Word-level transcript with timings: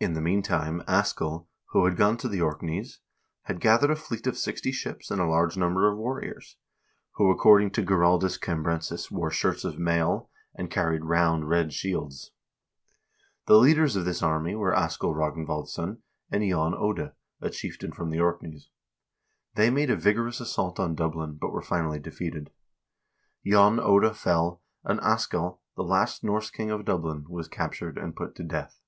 In 0.00 0.14
the 0.14 0.20
meantime 0.20 0.82
Askell, 0.88 1.48
who 1.66 1.84
had 1.84 1.96
gone 1.96 2.16
to 2.16 2.28
the 2.28 2.40
Orkneys, 2.42 2.98
had 3.42 3.60
gathered 3.60 3.92
a 3.92 3.94
fleet 3.94 4.26
of 4.26 4.36
sixty 4.36 4.72
ships 4.72 5.12
and 5.12 5.20
a 5.20 5.24
large 5.28 5.56
number 5.56 5.88
of 5.88 5.96
warriors, 5.96 6.56
who, 7.12 7.30
according 7.30 7.70
to 7.70 7.84
Giraldus 7.86 8.36
Cambrensis, 8.36 9.12
wore 9.12 9.30
shirts 9.30 9.62
of 9.62 9.78
mail, 9.78 10.28
and 10.56 10.72
carried 10.72 11.02
THE 11.02 11.04
ENGLISH 11.04 11.22
CONQUEST 11.22 11.44
OF 11.44 11.52
IRELAND 11.52 11.72
371 11.76 11.96
round, 12.02 12.08
red 12.08 12.12
shields.1 13.44 13.46
The 13.46 13.54
leaders 13.58 13.94
of 13.94 14.04
this 14.04 14.22
army 14.24 14.54
were 14.56 14.74
Askell 14.74 15.14
Ragnvalds 15.14 15.70
son 15.72 16.02
and 16.32 16.50
Jon 16.50 16.74
Ode, 16.76 17.12
a 17.40 17.50
chieftain 17.50 17.92
from 17.92 18.10
the 18.10 18.18
Orkneys. 18.18 18.70
They 19.54 19.70
made 19.70 19.90
a 19.90 19.94
vigor 19.94 20.26
ous 20.26 20.40
assault 20.40 20.80
on 20.80 20.96
Dublin, 20.96 21.38
but 21.40 21.52
were 21.52 21.62
finally 21.62 22.00
defeated. 22.00 22.50
Jon 23.46 23.78
Ode 23.78 24.16
fell, 24.16 24.62
and 24.82 24.98
Askell, 24.98 25.62
the 25.76 25.84
last 25.84 26.24
Norse 26.24 26.50
king 26.50 26.72
of 26.72 26.84
Dublin, 26.84 27.24
was 27.28 27.46
captured 27.46 27.96
and 27.96 28.16
put 28.16 28.34
to 28.34 28.42
death. 28.42 28.80